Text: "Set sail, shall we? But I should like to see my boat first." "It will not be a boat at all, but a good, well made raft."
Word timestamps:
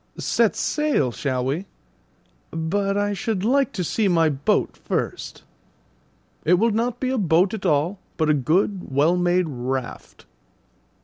"Set 0.17 0.55
sail, 0.55 1.11
shall 1.11 1.45
we? 1.45 1.67
But 2.49 2.97
I 2.97 3.13
should 3.13 3.45
like 3.45 3.71
to 3.73 3.83
see 3.83 4.07
my 4.07 4.29
boat 4.29 4.75
first." 4.75 5.43
"It 6.43 6.55
will 6.55 6.71
not 6.71 6.99
be 6.99 7.11
a 7.11 7.19
boat 7.19 7.53
at 7.53 7.67
all, 7.67 7.99
but 8.17 8.27
a 8.27 8.33
good, 8.33 8.87
well 8.91 9.15
made 9.15 9.47
raft." 9.47 10.25